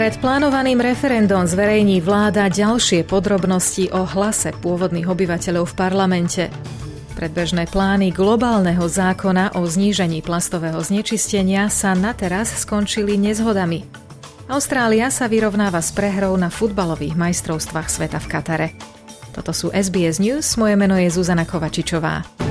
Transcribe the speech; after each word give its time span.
Pred 0.00 0.16
plánovaným 0.24 0.80
referendom 0.80 1.44
zverejní 1.44 2.00
vláda 2.00 2.48
ďalšie 2.48 3.04
podrobnosti 3.04 3.92
o 3.92 4.08
hlase 4.08 4.48
pôvodných 4.64 5.04
obyvateľov 5.04 5.68
v 5.68 5.74
parlamente. 5.76 6.42
Predbežné 7.20 7.68
plány 7.68 8.08
globálneho 8.08 8.80
zákona 8.80 9.60
o 9.60 9.68
znížení 9.68 10.24
plastového 10.24 10.80
znečistenia 10.80 11.68
sa 11.68 11.92
na 11.92 12.16
teraz 12.16 12.48
skončili 12.64 13.20
nezhodami. 13.20 13.84
Austrália 14.48 15.12
sa 15.12 15.28
vyrovnáva 15.28 15.84
s 15.84 15.92
prehrou 15.92 16.32
na 16.40 16.48
futbalových 16.48 17.20
majstrovstvách 17.20 17.92
sveta 17.92 18.24
v 18.24 18.30
Katare. 18.32 18.68
Toto 19.36 19.52
sú 19.52 19.68
SBS 19.68 20.16
News, 20.16 20.48
moje 20.56 20.80
meno 20.80 20.96
je 20.96 21.12
Zuzana 21.12 21.44
Kovačičová. 21.44 22.49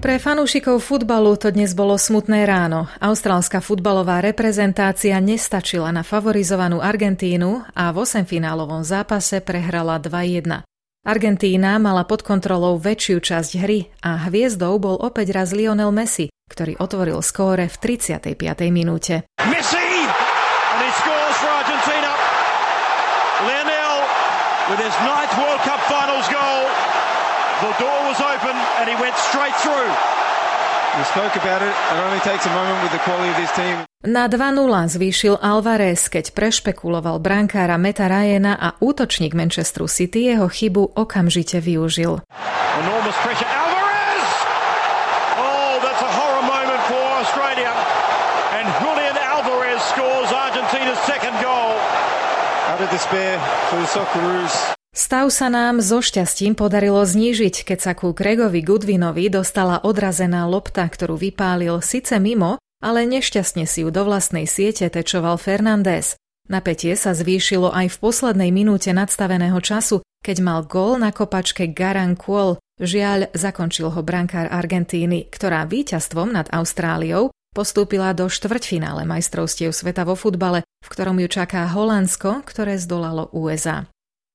Pre 0.00 0.16
fanúšikov 0.16 0.80
futbalu 0.80 1.36
to 1.36 1.52
dnes 1.52 1.76
bolo 1.76 2.00
smutné 2.00 2.48
ráno. 2.48 2.88
Austrálska 3.04 3.60
futbalová 3.60 4.24
reprezentácia 4.24 5.12
nestačila 5.20 5.92
na 5.92 6.00
favorizovanú 6.00 6.80
Argentínu 6.80 7.68
a 7.76 7.92
v 7.92 7.96
osemfinálovom 8.08 8.80
zápase 8.80 9.44
prehrala 9.44 10.00
2-1. 10.00 10.64
Argentína 11.04 11.76
mala 11.76 12.08
pod 12.08 12.24
kontrolou 12.24 12.80
väčšiu 12.80 13.20
časť 13.20 13.52
hry 13.60 13.92
a 14.00 14.24
hviezdou 14.24 14.80
bol 14.80 14.96
opäť 14.96 15.36
raz 15.36 15.52
Lionel 15.52 15.92
Messi, 15.92 16.32
ktorý 16.48 16.80
otvoril 16.80 17.20
skóre 17.20 17.68
v 17.68 17.76
35. 18.00 18.24
minúte. 18.72 19.28
Messi! 19.52 19.84
And 19.84 20.80
he 20.80 20.90
scores 20.96 21.36
for 21.44 21.52
Argentina. 21.60 22.12
Lionel 23.44 23.96
with 24.72 24.80
his 24.80 24.96
and 28.80 28.88
he 28.88 28.96
went 28.96 29.12
straight 29.28 29.52
through. 29.60 29.92
We 30.96 31.04
spoke 31.04 31.36
about 31.36 31.62
it. 31.62 31.70
It 31.70 31.98
only 32.00 32.18
takes 32.24 32.48
a 32.48 32.52
moment 32.56 32.82
with 32.82 32.92
the 32.96 33.02
quality 33.04 33.30
of 33.30 33.38
this 33.38 33.52
team. 33.52 33.84
Na 34.00 34.26
2-0 34.26 34.56
zvýšil 34.96 35.36
Alvarez, 35.38 36.08
keď 36.08 36.32
prešpekuloval 36.32 37.20
brankára 37.20 37.76
Meta 37.76 38.08
Ryana 38.08 38.56
a 38.56 38.74
útočník 38.80 39.36
Manchesteru 39.36 39.84
City 39.86 40.32
jeho 40.32 40.48
chybu 40.48 40.96
okamžite 40.96 41.60
využil. 41.60 42.24
Enormous 42.80 43.16
pressure. 43.20 43.44
Alvarez! 43.46 44.28
Oh, 45.36 45.78
that's 45.84 46.00
a 46.00 46.10
horror 46.16 46.44
moment 46.48 46.82
for 46.88 47.04
Australia. 47.20 47.70
And 48.56 48.66
Julian 48.80 49.16
Alvarez 49.20 49.84
scores 49.92 50.32
Argentina's 50.32 50.98
second 51.04 51.36
goal. 51.44 51.76
Out 52.72 52.80
of 52.80 52.88
despair 52.88 53.36
for 53.68 53.76
the 53.76 53.86
Socceroos. 53.86 54.79
Stav 54.90 55.30
sa 55.30 55.46
nám 55.46 55.78
so 55.78 56.02
šťastím 56.02 56.58
podarilo 56.58 57.06
znížiť, 57.06 57.62
keď 57.62 57.78
sa 57.78 57.92
ku 57.94 58.10
Gregovi 58.10 58.58
Goodwinovi 58.58 59.30
dostala 59.30 59.78
odrazená 59.86 60.50
lopta, 60.50 60.82
ktorú 60.82 61.14
vypálil 61.14 61.78
síce 61.78 62.18
mimo, 62.18 62.58
ale 62.82 63.06
nešťastne 63.06 63.70
si 63.70 63.86
ju 63.86 63.94
do 63.94 64.02
vlastnej 64.02 64.50
siete 64.50 64.90
tečoval 64.90 65.38
Fernández. 65.38 66.18
Napätie 66.50 66.98
sa 66.98 67.14
zvýšilo 67.14 67.70
aj 67.70 67.94
v 67.94 68.00
poslednej 68.02 68.50
minúte 68.50 68.90
nadstaveného 68.90 69.62
času, 69.62 70.02
keď 70.26 70.36
mal 70.42 70.66
gól 70.66 70.98
na 70.98 71.14
kopačke 71.14 71.70
Garan 71.70 72.18
Kuol. 72.18 72.58
Žiaľ, 72.82 73.30
zakončil 73.30 73.94
ho 73.94 74.00
brankár 74.02 74.50
Argentíny, 74.50 75.30
ktorá 75.30 75.70
víťazstvom 75.70 76.34
nad 76.34 76.50
Austráliou 76.50 77.30
postúpila 77.54 78.10
do 78.10 78.26
štvrťfinále 78.26 79.06
majstrovstiev 79.06 79.70
sveta 79.70 80.02
vo 80.02 80.18
futbale, 80.18 80.66
v 80.82 80.88
ktorom 80.90 81.22
ju 81.22 81.28
čaká 81.30 81.70
Holandsko, 81.70 82.42
ktoré 82.42 82.74
zdolalo 82.74 83.30
USA. 83.30 83.86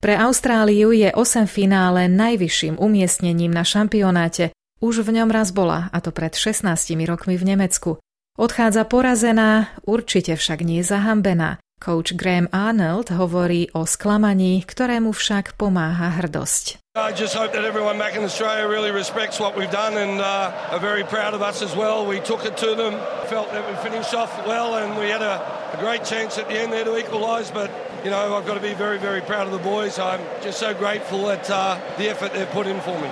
Pre 0.05 0.13
Austráliu 0.13 0.93
je 0.93 1.09
8 1.09 1.49
finále 1.49 2.05
najvyšším 2.05 2.77
umiestnením 2.77 3.49
na 3.49 3.65
šampionáte. 3.65 4.53
Už 4.77 5.01
v 5.01 5.17
ňom 5.17 5.33
raz 5.33 5.49
bola, 5.49 5.89
a 5.89 5.97
to 5.97 6.13
pred 6.13 6.29
16 6.29 6.61
rokmi 7.09 7.33
v 7.41 7.57
Nemecku. 7.57 7.97
Odchádza 8.37 8.85
porazená, 8.85 9.73
určite 9.81 10.37
však 10.37 10.61
nie 10.61 10.85
zahambená. 10.85 11.57
Coach 11.81 12.13
Graham 12.13 12.45
Arnold 12.53 13.09
hovorí 13.17 13.73
o 13.73 13.89
sklamaní, 13.89 14.61
ktorému 14.61 15.09
však 15.09 15.57
pomáha 15.57 16.21
hrdosť. 16.21 16.85
I 16.93 17.09
just 17.09 17.33
hope 17.33 17.57
that 17.57 17.65
everyone 17.65 17.97
back 17.97 18.13
in 18.13 18.21
Australia 18.21 18.69
really 18.69 18.93
respects 18.93 19.41
what 19.41 19.57
we've 19.57 19.73
done 19.73 19.97
and 19.97 20.21
uh, 20.21 20.53
are 20.69 20.77
very 20.77 21.01
proud 21.01 21.33
of 21.33 21.41
us 21.41 21.65
as 21.65 21.73
well. 21.73 22.05
We 22.05 22.21
took 22.21 22.45
it 22.45 22.61
to 22.61 22.77
them, 22.77 23.01
felt 23.25 23.49
that 23.57 23.65
we 23.65 23.73
finished 23.81 24.13
off 24.13 24.29
well 24.45 24.77
and 24.77 24.93
we 25.01 25.09
had 25.09 25.25
a, 25.25 25.41
a 25.73 25.81
great 25.81 26.05
chance 26.05 26.37
at 26.37 26.45
the 26.45 26.61
end 26.61 26.69
there 26.69 26.85
to 26.85 26.93
equalise, 26.93 27.49
but 27.49 27.73
you 28.05 28.13
know, 28.13 28.37
I've 28.37 28.45
got 28.45 28.53
to 28.53 28.61
be 28.61 28.77
very, 28.77 29.01
very 29.01 29.25
proud 29.25 29.49
of 29.49 29.53
the 29.57 29.63
boys. 29.65 29.97
I'm 29.97 30.21
just 30.45 30.61
so 30.61 30.77
grateful 30.77 31.33
at 31.33 31.49
uh, 31.49 31.81
the 31.97 32.13
effort 32.13 32.37
they've 32.37 32.53
put 32.53 32.69
in 32.69 32.77
for 32.85 32.93
me. 33.01 33.09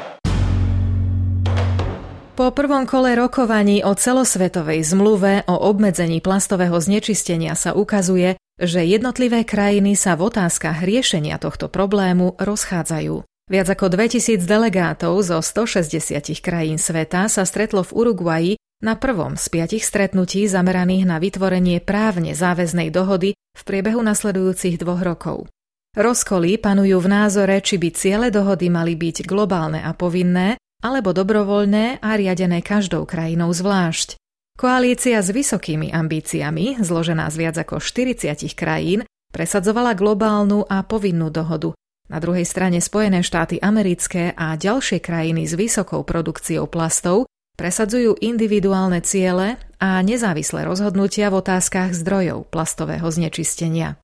Po 2.33 2.49
prvom 2.49 2.89
kole 2.89 3.13
rokovaní 3.13 3.85
o 3.85 3.93
celosvetovej 3.93 4.81
zmluve 4.81 5.45
o 5.45 5.55
obmedzení 5.69 6.17
plastového 6.17 6.73
znečistenia 6.81 7.53
sa 7.53 7.77
ukazuje, 7.77 8.41
že 8.57 8.81
jednotlivé 8.81 9.45
krajiny 9.45 9.93
sa 9.93 10.17
v 10.17 10.33
otázkach 10.33 10.81
riešenia 10.81 11.37
tohto 11.37 11.69
problému 11.69 12.33
rozchádzajú. 12.41 13.21
Viac 13.53 13.67
ako 13.69 13.85
2000 13.85 14.49
delegátov 14.49 15.13
zo 15.21 15.37
160 15.45 16.09
krajín 16.41 16.81
sveta 16.81 17.29
sa 17.29 17.45
stretlo 17.45 17.85
v 17.85 17.91
Uruguaji 17.93 18.51
na 18.83 18.99
prvom 18.99 19.39
z 19.39 19.47
piatich 19.47 19.87
stretnutí 19.87 20.43
zameraných 20.45 21.07
na 21.07 21.17
vytvorenie 21.23 21.79
právne 21.79 22.35
záväznej 22.35 22.91
dohody 22.91 23.31
v 23.33 23.61
priebehu 23.63 24.03
nasledujúcich 24.03 24.75
dvoch 24.75 24.99
rokov. 24.99 25.47
Rozkoly 25.95 26.59
panujú 26.59 26.99
v 26.99 27.07
názore, 27.07 27.63
či 27.63 27.79
by 27.79 27.89
ciele 27.95 28.27
dohody 28.27 28.67
mali 28.67 28.99
byť 28.99 29.23
globálne 29.23 29.79
a 29.79 29.95
povinné, 29.95 30.59
alebo 30.83 31.15
dobrovoľné 31.15 32.03
a 32.03 32.09
riadené 32.19 32.59
každou 32.59 33.07
krajinou 33.07 33.55
zvlášť. 33.55 34.19
Koalícia 34.59 35.23
s 35.23 35.31
vysokými 35.31 35.95
ambíciami, 35.95 36.83
zložená 36.83 37.31
z 37.31 37.35
viac 37.39 37.55
ako 37.57 37.79
40 37.79 38.35
krajín, 38.53 39.07
presadzovala 39.31 39.97
globálnu 39.97 40.67
a 40.67 40.83
povinnú 40.85 41.31
dohodu. 41.33 41.73
Na 42.11 42.19
druhej 42.19 42.45
strane 42.45 42.83
Spojené 42.83 43.23
štáty 43.23 43.57
americké 43.57 44.35
a 44.35 44.53
ďalšie 44.59 44.99
krajiny 44.99 45.47
s 45.47 45.55
vysokou 45.55 46.03
produkciou 46.03 46.67
plastov 46.67 47.25
Presadzujú 47.53 48.17
individuálne 48.17 48.97
ciele 49.05 49.61
a 49.77 50.01
nezávislé 50.01 50.65
rozhodnutia 50.65 51.29
v 51.29 51.37
otázkach 51.45 51.93
zdrojov 51.93 52.49
plastového 52.49 53.05
znečistenia. 53.05 54.01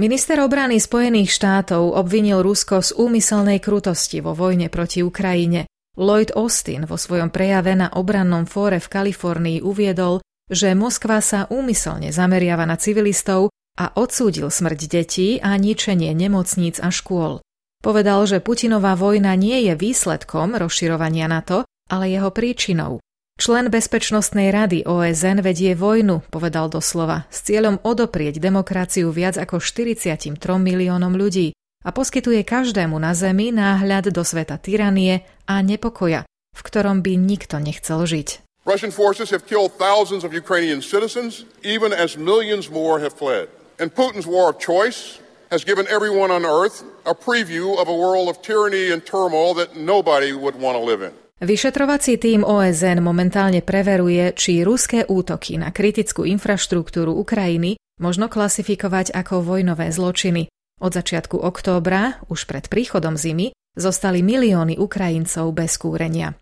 Minister 0.00 0.40
obrany 0.40 0.80
Spojených 0.80 1.28
štátov 1.28 1.92
obvinil 1.92 2.40
Rusko 2.40 2.80
z 2.80 2.96
úmyselnej 2.96 3.60
krutosti 3.60 4.24
vo 4.24 4.32
vojne 4.32 4.72
proti 4.72 5.04
Ukrajine. 5.04 5.68
Lloyd 6.00 6.32
Austin 6.32 6.88
vo 6.88 6.96
svojom 6.96 7.28
prejave 7.28 7.76
na 7.76 7.92
obrannom 7.92 8.48
fóre 8.48 8.80
v 8.80 8.88
Kalifornii 8.88 9.58
uviedol, 9.60 10.24
že 10.48 10.72
Moskva 10.72 11.20
sa 11.20 11.44
úmyselne 11.52 12.16
zameriava 12.16 12.64
na 12.64 12.80
civilistov 12.80 13.52
a 13.76 13.92
odsúdil 13.92 14.48
smrť 14.48 14.80
detí 14.88 15.36
a 15.36 15.52
ničenie 15.60 16.16
nemocníc 16.16 16.80
a 16.80 16.88
škôl. 16.88 17.44
Povedal, 17.84 18.24
že 18.24 18.40
Putinová 18.40 18.96
vojna 18.96 19.36
nie 19.36 19.68
je 19.68 19.76
výsledkom 19.76 20.56
rozširovania 20.56 21.28
NATO, 21.28 21.68
ale 21.90 22.14
jeho 22.14 22.30
príčinou. 22.30 23.02
Člen 23.40 23.72
Bezpečnostnej 23.72 24.52
rady 24.52 24.84
OSN 24.84 25.40
vedie 25.40 25.72
vojnu, 25.72 26.22
povedal 26.28 26.68
doslova, 26.68 27.24
s 27.32 27.42
cieľom 27.42 27.80
odoprieť 27.82 28.36
demokraciu 28.36 29.08
viac 29.10 29.40
ako 29.40 29.58
43 29.58 30.36
miliónom 30.38 31.16
ľudí 31.16 31.56
a 31.80 31.90
poskytuje 31.90 32.44
každému 32.44 33.00
na 33.00 33.16
Zemi 33.16 33.48
náhľad 33.48 34.12
do 34.12 34.20
sveta 34.20 34.60
tyranie 34.60 35.24
a 35.48 35.64
nepokoja, 35.64 36.28
v 36.52 36.60
ktorom 36.60 37.00
by 37.00 37.16
nikto 37.16 37.56
nechcel 37.56 38.04
žiť. 38.04 38.44
Russian 38.68 38.92
forces 38.92 39.32
have 39.32 39.48
killed 39.48 39.72
thousands 39.80 40.20
of 40.20 40.36
Ukrainian 40.36 40.84
citizens, 40.84 41.48
even 41.64 41.96
as 41.96 42.20
millions 42.20 42.68
more 42.68 43.00
have 43.00 43.16
fled. 43.16 43.48
And 43.80 43.88
Putin's 43.88 44.28
war 44.28 44.52
of 44.52 44.60
choice 44.60 45.16
has 45.48 45.64
given 45.64 45.88
everyone 45.88 46.28
on 46.28 46.44
earth 46.44 46.84
a 47.08 47.16
preview 47.16 47.80
of 47.80 47.88
a 47.88 47.96
world 47.96 48.28
of 48.28 48.44
tyranny 48.44 48.92
and 48.92 49.00
turmoil 49.00 49.56
that 49.56 49.80
nobody 49.80 50.36
would 50.36 50.60
want 50.60 50.76
to 50.76 50.84
live 50.84 51.00
in. 51.00 51.16
Vyšetrovací 51.40 52.20
tým 52.20 52.44
OSN 52.44 53.00
momentálne 53.00 53.64
preveruje, 53.64 54.36
či 54.36 54.60
ruské 54.60 55.08
útoky 55.08 55.56
na 55.56 55.72
kritickú 55.72 56.28
infraštruktúru 56.28 57.16
Ukrajiny 57.16 57.80
možno 57.96 58.28
klasifikovať 58.28 59.16
ako 59.16 59.40
vojnové 59.40 59.88
zločiny. 59.88 60.52
Od 60.84 60.92
začiatku 60.92 61.40
októbra, 61.40 62.20
už 62.28 62.44
pred 62.44 62.68
príchodom 62.68 63.16
zimy, 63.16 63.56
zostali 63.72 64.20
milióny 64.20 64.76
Ukrajincov 64.76 65.48
bez 65.56 65.80
kúrenia. 65.80 66.36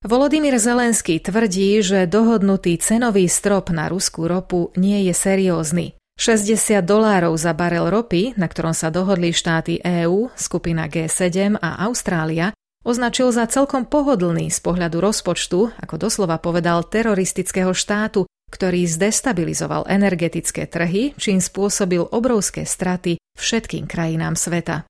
Volodymyr 0.00 0.56
Zelenský 0.56 1.20
tvrdí, 1.20 1.84
že 1.84 2.08
dohodnutý 2.08 2.80
cenový 2.80 3.28
strop 3.28 3.68
na 3.68 3.92
ruskú 3.92 4.24
ropu 4.24 4.72
nie 4.72 5.04
je 5.04 5.12
seriózny. 5.12 6.00
60 6.16 6.80
dolárov 6.80 7.36
za 7.36 7.52
barel 7.52 7.92
ropy, 7.92 8.40
na 8.40 8.48
ktorom 8.48 8.72
sa 8.72 8.88
dohodli 8.88 9.36
štáty 9.36 9.84
EÚ, 9.84 10.32
skupina 10.32 10.88
G7 10.88 11.60
a 11.60 11.84
Austrália, 11.84 12.56
označil 12.84 13.30
za 13.30 13.44
celkom 13.46 13.84
pohodlný 13.84 14.48
z 14.48 14.58
pohľadu 14.62 15.00
rozpočtu, 15.00 15.72
ako 15.76 15.94
doslova 16.00 16.40
povedal, 16.40 16.84
teroristického 16.84 17.76
štátu, 17.76 18.24
ktorý 18.50 18.84
zdestabilizoval 18.90 19.86
energetické 19.86 20.66
trhy, 20.66 21.14
čím 21.14 21.38
spôsobil 21.38 22.02
obrovské 22.02 22.66
straty 22.66 23.16
všetkým 23.38 23.86
krajinám 23.86 24.34
sveta. 24.34 24.84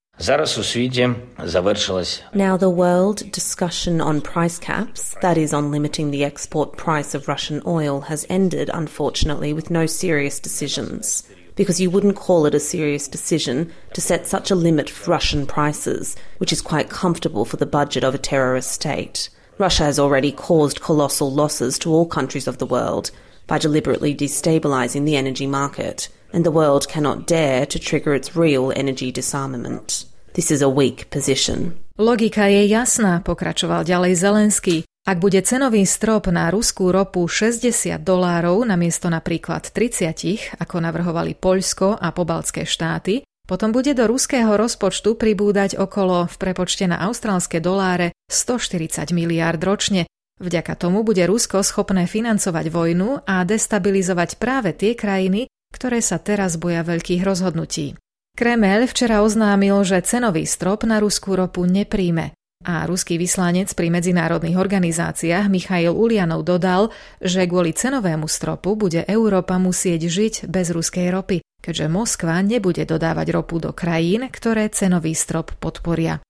Now 2.34 2.56
the 2.60 2.68
world 2.68 3.32
discussion 3.32 4.04
on 4.04 4.20
price 4.20 4.60
caps, 4.60 5.16
that 5.24 5.40
is 5.40 5.56
on 5.56 5.72
limiting 5.72 6.12
the 6.12 6.24
export 6.28 6.76
price 6.76 7.16
of 7.16 7.24
Russian 7.24 7.64
oil, 7.64 8.04
has 8.04 8.28
ended, 8.28 8.68
unfortunately, 8.68 9.56
with 9.56 9.72
no 9.72 9.88
serious 9.88 10.36
decisions. 10.36 11.24
Because 11.60 11.78
you 11.78 11.90
wouldn't 11.90 12.16
call 12.16 12.46
it 12.46 12.54
a 12.54 12.58
serious 12.58 13.06
decision 13.06 13.70
to 13.92 14.00
set 14.00 14.26
such 14.26 14.50
a 14.50 14.54
limit 14.54 14.88
for 14.88 15.10
Russian 15.10 15.44
prices, 15.44 16.16
which 16.38 16.54
is 16.54 16.62
quite 16.62 16.88
comfortable 16.88 17.44
for 17.44 17.58
the 17.58 17.66
budget 17.66 18.02
of 18.02 18.14
a 18.14 18.24
terrorist 18.32 18.72
state. 18.72 19.28
Russia 19.58 19.84
has 19.84 19.98
already 19.98 20.32
caused 20.32 20.80
colossal 20.80 21.30
losses 21.30 21.78
to 21.80 21.92
all 21.92 22.06
countries 22.06 22.48
of 22.48 22.56
the 22.56 22.64
world 22.64 23.10
by 23.46 23.58
deliberately 23.58 24.14
destabilizing 24.14 25.04
the 25.04 25.16
energy 25.20 25.46
market, 25.46 26.08
and 26.32 26.46
the 26.46 26.50
world 26.50 26.88
cannot 26.88 27.26
dare 27.26 27.66
to 27.66 27.78
trigger 27.78 28.14
its 28.14 28.34
real 28.34 28.72
energy 28.74 29.12
disarmament. 29.12 30.06
This 30.32 30.50
is 30.50 30.62
a 30.62 30.68
weak 30.70 31.10
position. 31.10 31.76
Logika 31.98 32.48
je 32.48 32.72
jasná, 32.72 33.20
pokračoval 33.20 33.84
ďalej 33.84 34.16
Zelenský. 34.16 34.89
Ak 35.10 35.18
bude 35.18 35.42
cenový 35.42 35.82
strop 35.90 36.30
na 36.30 36.54
ruskú 36.54 36.94
ropu 36.94 37.26
60 37.26 37.66
dolárov 37.98 38.62
namiesto 38.62 39.10
napríklad 39.10 39.74
30, 39.74 40.62
ako 40.62 40.76
navrhovali 40.78 41.34
Poľsko 41.34 41.98
a 41.98 42.14
pobaltské 42.14 42.62
štáty, 42.62 43.26
potom 43.42 43.74
bude 43.74 43.90
do 43.90 44.06
ruského 44.06 44.54
rozpočtu 44.54 45.18
pribúdať 45.18 45.74
okolo 45.82 46.30
v 46.30 46.36
prepočte 46.38 46.86
na 46.86 47.02
austrálske 47.10 47.58
doláre 47.58 48.14
140 48.30 49.10
miliárd 49.10 49.58
ročne. 49.58 50.06
Vďaka 50.38 50.78
tomu 50.78 51.02
bude 51.02 51.26
Rusko 51.26 51.66
schopné 51.66 52.06
financovať 52.06 52.70
vojnu 52.70 53.26
a 53.26 53.42
destabilizovať 53.42 54.38
práve 54.38 54.78
tie 54.78 54.94
krajiny, 54.94 55.50
ktoré 55.74 56.06
sa 56.06 56.22
teraz 56.22 56.54
boja 56.54 56.86
veľkých 56.86 57.26
rozhodnutí. 57.26 57.98
Kremel 58.38 58.86
včera 58.86 59.26
oznámil, 59.26 59.74
že 59.82 60.06
cenový 60.06 60.46
strop 60.46 60.86
na 60.86 61.02
ruskú 61.02 61.34
ropu 61.34 61.66
nepríjme. 61.66 62.30
A 62.60 62.84
ruský 62.84 63.16
vyslanec 63.16 63.72
pri 63.72 63.88
medzinárodných 63.88 64.60
organizáciách 64.60 65.48
Michail 65.48 65.96
Ulianov 65.96 66.44
dodal, 66.44 66.92
že 67.16 67.48
kvôli 67.48 67.72
cenovému 67.72 68.28
stropu 68.28 68.76
bude 68.76 69.00
Európa 69.08 69.56
musieť 69.56 70.12
žiť 70.12 70.34
bez 70.44 70.68
ruskej 70.68 71.08
ropy, 71.08 71.40
keďže 71.64 71.88
Moskva 71.88 72.36
nebude 72.44 72.84
dodávať 72.84 73.32
ropu 73.32 73.64
do 73.64 73.72
krajín, 73.72 74.28
ktoré 74.28 74.68
cenový 74.68 75.16
strop 75.16 75.56
podporia. 75.56 76.20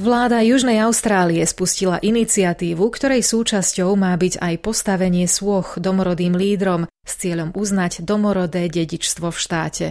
Vláda 0.00 0.40
Južnej 0.40 0.80
Austrálie 0.88 1.44
spustila 1.44 2.00
iniciatívu, 2.00 2.80
ktorej 2.88 3.20
súčasťou 3.20 3.92
má 3.92 4.16
byť 4.16 4.40
aj 4.40 4.54
postavenie 4.64 5.28
sôch 5.28 5.76
domorodým 5.76 6.32
lídrom 6.32 6.88
s 7.04 7.12
cieľom 7.20 7.52
uznať 7.52 8.08
domorodé 8.08 8.72
dedičstvo 8.72 9.28
v 9.28 9.36
štáte. 9.36 9.86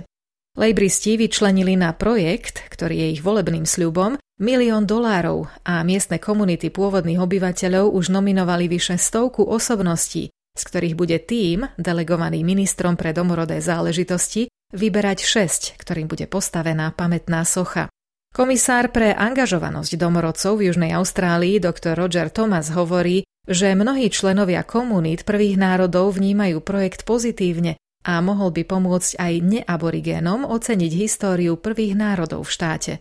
Lejbristi 0.58 1.22
vyčlenili 1.22 1.78
na 1.78 1.94
projekt, 1.94 2.66
ktorý 2.74 2.98
je 2.98 3.08
ich 3.14 3.22
volebným 3.22 3.70
sľubom, 3.70 4.18
milión 4.42 4.90
dolárov 4.90 5.46
a 5.62 5.86
miestne 5.86 6.18
komunity 6.18 6.74
pôvodných 6.74 7.22
obyvateľov 7.22 7.94
už 7.94 8.10
nominovali 8.10 8.66
vyše 8.66 8.98
stovku 8.98 9.46
osobností, 9.46 10.34
z 10.34 10.64
ktorých 10.66 10.98
bude 10.98 11.22
tým, 11.22 11.70
delegovaný 11.78 12.42
ministrom 12.42 12.98
pre 12.98 13.14
domorodé 13.14 13.62
záležitosti, 13.62 14.50
vyberať 14.74 15.22
šesť, 15.22 15.78
ktorým 15.78 16.10
bude 16.10 16.26
postavená 16.26 16.90
pamätná 16.90 17.46
socha. 17.46 17.94
Komisár 18.34 18.90
pre 18.90 19.14
angažovanosť 19.14 19.94
domorodcov 19.94 20.58
v 20.58 20.74
Južnej 20.74 20.90
Austrálii 20.98 21.62
dr. 21.62 21.94
Roger 21.94 22.34
Thomas 22.34 22.74
hovorí, 22.74 23.30
že 23.46 23.78
mnohí 23.78 24.10
členovia 24.10 24.66
komunít 24.66 25.22
prvých 25.22 25.54
národov 25.54 26.18
vnímajú 26.18 26.66
projekt 26.66 27.06
pozitívne 27.06 27.78
a 28.08 28.24
mohol 28.24 28.56
by 28.56 28.64
pomôcť 28.64 29.20
aj 29.20 29.34
neaborigénom 29.44 30.48
oceniť 30.48 30.92
históriu 30.96 31.60
prvých 31.60 32.00
národov 32.00 32.48
v 32.48 32.54
štáte. 32.56 32.94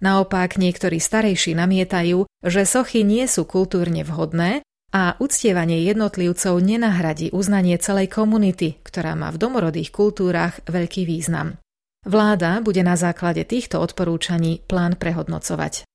Naopak 0.00 0.56
niektorí 0.56 0.98
starejší 0.98 1.52
namietajú, 1.54 2.24
že 2.42 2.64
sochy 2.64 3.04
nie 3.04 3.28
sú 3.28 3.44
kultúrne 3.44 4.02
vhodné 4.02 4.64
a 4.90 5.14
uctievanie 5.20 5.84
jednotlivcov 5.84 6.58
nenahradí 6.58 7.30
uznanie 7.30 7.76
celej 7.78 8.10
komunity, 8.10 8.80
ktorá 8.82 9.14
má 9.14 9.30
v 9.30 9.38
domorodých 9.38 9.94
kultúrach 9.94 10.58
veľký 10.66 11.06
význam. 11.06 11.60
Vláda 12.04 12.60
bude 12.60 12.82
na 12.82 12.98
základe 12.98 13.46
týchto 13.46 13.80
odporúčaní 13.80 14.60
plán 14.66 14.98
prehodnocovať. 14.98 15.86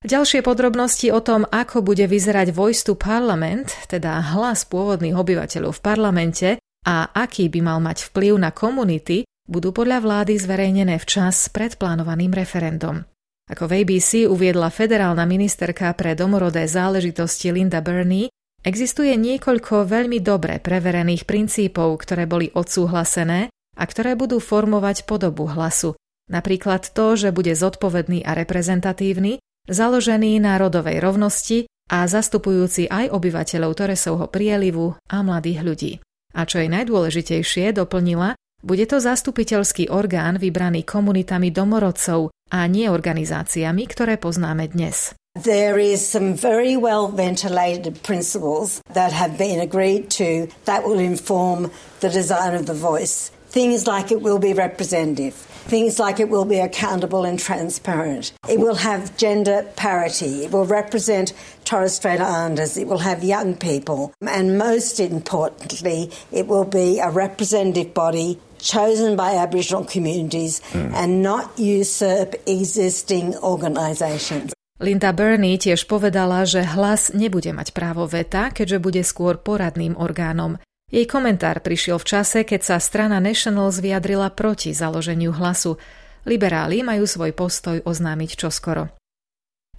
Ďalšie 0.00 0.40
podrobnosti 0.40 1.12
o 1.12 1.20
tom, 1.20 1.44
ako 1.44 1.84
bude 1.84 2.08
vyzerať 2.08 2.56
Voice 2.56 2.80
to 2.88 2.96
Parliament, 2.96 3.68
teda 3.84 4.32
hlas 4.32 4.64
pôvodných 4.64 5.12
obyvateľov 5.12 5.76
v 5.76 5.84
parlamente 5.84 6.48
a 6.86 7.12
aký 7.12 7.52
by 7.52 7.60
mal 7.60 7.78
mať 7.78 8.08
vplyv 8.12 8.40
na 8.40 8.50
komunity, 8.50 9.28
budú 9.50 9.74
podľa 9.74 9.98
vlády 10.00 10.38
zverejnené 10.38 10.96
včas 11.02 11.50
pred 11.50 11.74
plánovaným 11.74 12.30
referendum. 12.30 13.02
Ako 13.50 13.66
v 13.66 13.82
ABC 13.82 14.30
uviedla 14.30 14.70
federálna 14.70 15.26
ministerka 15.26 15.90
pre 15.98 16.14
domorodé 16.14 16.70
záležitosti 16.70 17.50
Linda 17.50 17.82
Burney, 17.82 18.30
existuje 18.62 19.10
niekoľko 19.18 19.90
veľmi 19.90 20.22
dobre 20.22 20.62
preverených 20.62 21.26
princípov, 21.26 21.98
ktoré 22.06 22.30
boli 22.30 22.54
odsúhlasené 22.54 23.50
a 23.50 23.84
ktoré 23.90 24.14
budú 24.14 24.38
formovať 24.38 25.02
podobu 25.02 25.50
hlasu. 25.50 25.98
Napríklad 26.30 26.94
to, 26.94 27.18
že 27.18 27.34
bude 27.34 27.50
zodpovedný 27.50 28.22
a 28.22 28.38
reprezentatívny, 28.38 29.42
založený 29.66 30.38
na 30.38 30.54
rodovej 30.62 31.02
rovnosti 31.02 31.66
a 31.90 32.06
zastupujúci 32.06 32.86
aj 32.86 33.10
obyvateľov 33.10 33.74
Toresovho 33.74 34.30
prielivu 34.30 34.94
a 35.10 35.26
mladých 35.26 35.60
ľudí. 35.66 35.92
A 36.36 36.46
čo 36.46 36.62
je 36.62 36.68
najdôležitejšie, 36.70 37.74
doplnila, 37.74 38.38
bude 38.60 38.84
to 38.84 39.00
zastupiteľský 39.00 39.88
orgán 39.88 40.36
vybraný 40.36 40.84
komunitami 40.84 41.48
domorodcov 41.48 42.28
a 42.52 42.66
nie 42.68 42.86
organizáciami, 42.92 43.88
ktoré 43.88 44.20
poznáme 44.20 44.68
dnes. 44.68 45.16
There 45.38 45.78
is 45.78 46.02
some 46.02 46.34
very 46.34 46.74
well 46.76 47.06
ventilated 47.06 48.02
principles 48.02 48.82
that 48.92 49.14
have 49.14 49.38
been 49.38 49.62
agreed 49.62 50.10
to 50.18 50.50
that 50.66 50.82
will 50.82 50.98
inform 50.98 51.70
the 52.02 52.10
design 52.10 52.58
of 52.58 52.66
the 52.66 52.74
voice. 52.74 53.30
Things 53.48 53.86
like 53.86 54.10
it 54.10 54.22
will 54.22 54.42
be 54.42 54.52
representative. 54.52 55.38
Things 55.70 56.02
like 56.02 56.18
it 56.18 56.26
will 56.26 56.44
be 56.44 56.58
accountable 56.58 57.22
and 57.22 57.38
transparent. 57.38 58.34
It 58.50 58.58
will 58.58 58.74
have 58.74 59.14
gender 59.14 59.62
parity. 59.78 60.42
It 60.42 60.50
will 60.50 60.66
represent 60.66 61.30
Torres 61.62 61.94
Strait 61.94 62.18
Islanders. 62.18 62.74
It 62.74 62.90
will 62.90 63.06
have 63.06 63.22
young 63.22 63.54
people. 63.54 64.10
And 64.18 64.58
most 64.58 64.98
importantly, 64.98 66.10
it 66.34 66.50
will 66.50 66.66
be 66.66 66.98
a 66.98 67.06
representative 67.06 67.94
body 67.94 68.42
chosen 68.58 69.14
by 69.14 69.38
Aboriginal 69.38 69.86
communities 69.86 70.58
mm. 70.74 70.90
and 70.90 71.22
not 71.22 71.54
usurp 71.54 72.34
existing 72.50 73.38
organisations. 73.38 74.50
Linda 74.82 75.14
Burney 75.14 75.54
tiež 75.54 75.86
povedala, 75.86 76.42
že 76.50 76.66
hlas 76.66 77.14
nebude 77.14 77.54
mať 77.54 77.70
právo 77.70 78.10
veta, 78.10 78.50
keďže 78.50 78.78
bude 78.82 79.02
skôr 79.06 79.38
poradným 79.38 79.94
orgánom. 79.94 80.58
Jej 80.90 81.06
komentár 81.06 81.62
prišiel 81.62 82.02
v 82.02 82.08
čase, 82.18 82.42
keď 82.42 82.60
sa 82.66 82.76
strana 82.82 83.22
Nationals 83.22 83.78
vyjadrila 83.78 84.34
proti 84.34 84.74
založeniu 84.74 85.30
hlasu. 85.30 85.78
Liberáli 86.26 86.82
majú 86.82 87.06
svoj 87.06 87.30
postoj 87.30 87.78
oznámiť 87.86 88.30
čoskoro. 88.34 88.90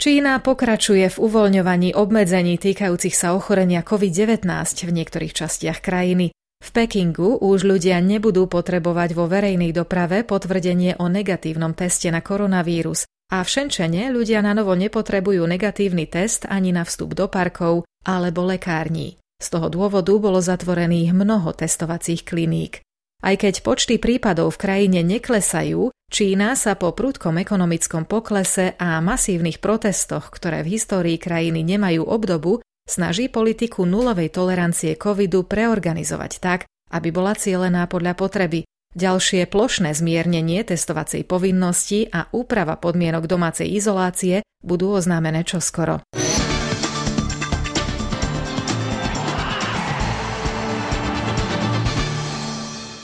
Čína 0.00 0.40
pokračuje 0.40 1.06
v 1.12 1.20
uvoľňovaní 1.20 1.94
obmedzení 1.94 2.58
týkajúcich 2.58 3.14
sa 3.14 3.36
ochorenia 3.36 3.84
COVID-19 3.84 4.48
v 4.82 4.90
niektorých 4.90 5.36
častiach 5.36 5.78
krajiny. 5.84 6.34
V 6.58 6.68
Pekingu 6.74 7.38
už 7.38 7.68
ľudia 7.68 8.00
nebudú 8.00 8.48
potrebovať 8.48 9.14
vo 9.14 9.28
verejnej 9.28 9.70
doprave 9.70 10.26
potvrdenie 10.26 10.98
o 10.98 11.06
negatívnom 11.06 11.76
teste 11.76 12.10
na 12.10 12.18
koronavírus 12.18 13.06
a 13.30 13.44
v 13.44 13.48
Šenčene 13.52 14.10
ľudia 14.10 14.40
na 14.40 14.58
novo 14.58 14.74
nepotrebujú 14.74 15.44
negatívny 15.44 16.08
test 16.10 16.50
ani 16.50 16.74
na 16.74 16.82
vstup 16.82 17.14
do 17.14 17.30
parkov 17.30 17.86
alebo 18.02 18.42
lekární. 18.42 19.21
Z 19.42 19.58
toho 19.58 19.66
dôvodu 19.66 20.14
bolo 20.22 20.38
zatvorených 20.38 21.10
mnoho 21.10 21.50
testovacích 21.50 22.22
kliník. 22.22 22.78
Aj 23.26 23.34
keď 23.34 23.66
počty 23.66 23.98
prípadov 23.98 24.54
v 24.54 24.62
krajine 24.62 25.02
neklesajú, 25.02 25.90
Čína 26.12 26.52
sa 26.60 26.76
po 26.76 26.92
prudkom 26.92 27.40
ekonomickom 27.40 28.04
poklese 28.04 28.76
a 28.76 29.00
masívnych 29.00 29.64
protestoch, 29.64 30.28
ktoré 30.28 30.60
v 30.60 30.76
histórii 30.76 31.16
krajiny 31.16 31.64
nemajú 31.64 32.04
obdobu, 32.04 32.60
snaží 32.84 33.32
politiku 33.32 33.88
nulovej 33.88 34.28
tolerancie 34.28 34.92
covidu 35.00 35.48
preorganizovať 35.48 36.32
tak, 36.36 36.60
aby 36.92 37.08
bola 37.08 37.32
cielená 37.32 37.88
podľa 37.88 38.12
potreby. 38.12 38.68
Ďalšie 38.92 39.48
plošné 39.48 39.96
zmiernenie 39.96 40.60
testovacej 40.68 41.24
povinnosti 41.24 42.12
a 42.12 42.28
úprava 42.28 42.76
podmienok 42.76 43.24
domácej 43.24 43.72
izolácie 43.72 44.44
budú 44.60 44.92
oznámené 44.92 45.48
čoskoro. 45.48 46.04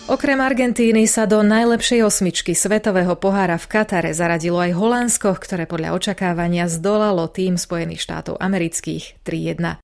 Okrem 0.08 0.40
Argentíny 0.40 1.04
sa 1.04 1.28
do 1.28 1.44
najlepšej 1.44 2.00
osmičky 2.00 2.56
svetového 2.56 3.12
pohára 3.20 3.60
v 3.60 3.68
Katare 3.68 4.16
zaradilo 4.16 4.56
aj 4.56 4.72
Holandsko, 4.72 5.36
ktoré 5.36 5.68
podľa 5.68 5.92
očakávania 6.00 6.64
zdolalo 6.64 7.28
tým 7.28 7.60
Spojených 7.60 8.08
štátov 8.08 8.40
amerických 8.40 9.20
3-1. 9.20 9.76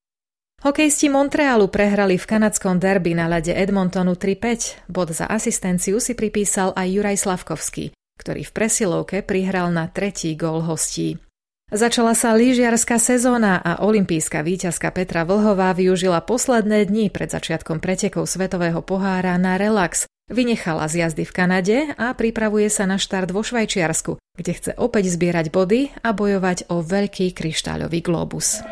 Hokejisti 0.65 1.13
Montrealu 1.13 1.69
prehrali 1.69 2.17
v 2.17 2.25
kanadskom 2.25 2.81
derby 2.81 3.13
na 3.13 3.29
ľade 3.29 3.53
Edmontonu 3.53 4.17
3-5. 4.17 4.89
Bod 4.89 5.13
za 5.13 5.29
asistenciu 5.29 6.01
si 6.01 6.17
pripísal 6.17 6.73
aj 6.73 6.89
Juraj 6.89 7.21
Slavkovský, 7.21 7.93
ktorý 8.17 8.49
v 8.49 8.55
presilovke 8.57 9.21
prihral 9.21 9.77
na 9.77 9.93
tretí 9.93 10.33
gól 10.41 10.65
hostí. 10.65 11.21
Začala 11.69 12.17
sa 12.17 12.33
lyžiarská 12.33 12.97
sezóna 12.97 13.61
a 13.61 13.85
olimpijská 13.85 14.41
víťazka 14.41 14.89
Petra 14.89 15.29
Vlhová 15.29 15.77
využila 15.77 16.25
posledné 16.25 16.89
dni 16.89 17.13
pred 17.13 17.29
začiatkom 17.29 17.77
pretekov 17.77 18.25
Svetového 18.25 18.81
pohára 18.81 19.37
na 19.37 19.61
relax, 19.61 20.09
Vynechala 20.25 20.89
z 20.89 21.05
jazdy 21.05 21.29
v 21.29 21.33
Kanade 21.37 21.77
a 22.01 22.09
pripravuje 22.17 22.73
sa 22.73 22.89
na 22.89 22.97
štart 22.97 23.29
vo 23.29 23.45
Švajčiarsku, 23.45 24.17
kde 24.41 24.53
chce 24.57 24.73
opäť 24.81 25.13
zbierať 25.13 25.53
body 25.53 25.93
a 26.01 26.17
bojovať 26.17 26.73
o 26.73 26.81
veľký 26.81 27.37
kryštáľový 27.37 28.01
globus. 28.01 28.65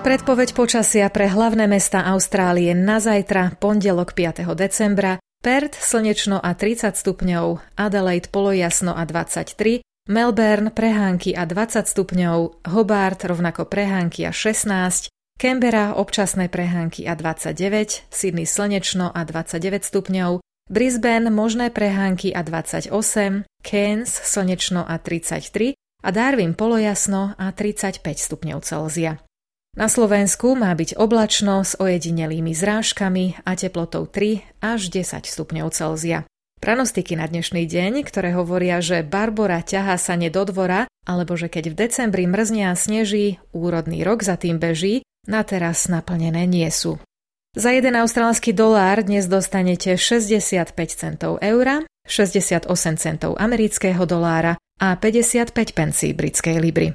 Predpoveď 0.00 0.58
počasia 0.58 1.06
pre 1.12 1.30
hlavné 1.30 1.70
mesta 1.70 2.02
Austrálie 2.02 2.74
na 2.74 2.98
zajtra, 2.98 3.54
pondelok 3.62 4.10
5. 4.16 4.48
decembra, 4.58 5.22
Perth 5.38 5.78
slnečno 5.78 6.42
a 6.42 6.50
30 6.56 6.98
stupňov, 6.98 7.78
Adelaide 7.78 8.26
polojasno 8.26 8.90
a 8.90 9.06
23, 9.06 9.86
Melbourne 10.10 10.74
prehánky 10.74 11.38
a 11.38 11.46
20 11.46 11.86
stupňov, 11.86 12.66
Hobart 12.74 13.22
rovnako 13.22 13.70
prehánky 13.70 14.26
a 14.26 14.34
16, 14.34 15.12
Canberra 15.40 15.96
občasné 15.96 16.52
prehánky 16.52 17.08
a 17.08 17.16
29, 17.16 18.12
Sydney 18.12 18.44
slnečno 18.44 19.08
a 19.08 19.24
29 19.24 19.88
stupňov, 19.88 20.44
Brisbane 20.68 21.32
možné 21.32 21.72
prehánky 21.72 22.28
a 22.36 22.44
28, 22.44 22.92
Cairns 23.64 24.12
slnečno 24.20 24.84
a 24.84 25.00
33 25.00 25.72
a 26.04 26.08
Darwin 26.12 26.52
polojasno 26.52 27.40
a 27.40 27.56
35 27.56 28.04
stupňov 28.04 28.60
Celzia. 28.60 29.16
Na 29.80 29.88
Slovensku 29.88 30.52
má 30.60 30.76
byť 30.76 31.00
oblačno 31.00 31.64
s 31.64 31.72
ojedinelými 31.72 32.52
zrážkami 32.52 33.40
a 33.40 33.56
teplotou 33.56 34.04
3 34.04 34.44
až 34.60 34.92
10 34.92 35.24
stupňov 35.24 35.72
Celzia. 35.72 36.28
Pranostiky 36.60 37.16
na 37.16 37.24
dnešný 37.24 37.64
deň, 37.64 38.04
ktoré 38.04 38.36
hovoria, 38.36 38.84
že 38.84 39.00
Barbora 39.00 39.64
ťahá 39.64 39.96
sa 39.96 40.20
do 40.20 40.42
dvora, 40.44 40.84
alebo 41.08 41.32
že 41.32 41.48
keď 41.48 41.72
v 41.72 41.78
decembri 41.88 42.28
mrzne 42.28 42.68
a 42.68 42.76
sneží, 42.76 43.40
úrodný 43.56 44.04
rok 44.04 44.20
za 44.20 44.36
tým 44.36 44.60
beží, 44.60 45.00
na 45.28 45.44
teraz 45.44 45.90
naplnené 45.90 46.46
nie 46.48 46.68
sú. 46.72 46.96
Za 47.50 47.74
jeden 47.74 47.98
austrálsky 47.98 48.54
dolár 48.54 49.02
dnes 49.02 49.26
dostanete 49.26 49.98
65 49.98 50.70
centov 50.94 51.42
eura, 51.42 51.82
68 52.06 52.70
centov 52.94 53.34
amerického 53.36 54.06
dolára 54.06 54.54
a 54.78 54.94
55 54.94 55.52
pencí 55.74 56.14
britskej 56.14 56.56
libry. 56.62 56.94